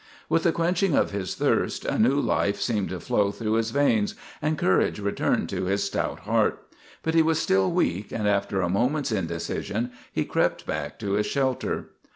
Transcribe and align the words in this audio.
With 0.29 0.41
the 0.41 0.51
quenching 0.51 0.95
of 0.95 1.11
his 1.11 1.35
thirst 1.35 1.85
a 1.85 1.99
new 1.99 2.19
life 2.19 2.59
seemed 2.59 2.89
to 2.89 2.99
flow 2.99 3.29
through 3.31 3.51
his 3.53 3.69
veins 3.69 4.15
and 4.41 4.57
courage 4.57 4.99
returned 4.99 5.47
to 5.49 5.65
his 5.65 5.83
stout 5.83 6.21
heart. 6.21 6.65
But 7.03 7.13
he 7.13 7.21
was 7.21 7.37
still 7.39 7.69
weak, 7.69 8.11
and 8.11 8.27
after 8.27 8.61
a 8.61 8.67
moment's 8.69 9.11
indecision 9.11 9.91
he 10.11 10.25
crept 10.25 10.65
back 10.65 10.97
to 11.01 11.11
his 11.11 11.27
shelter. 11.27 11.89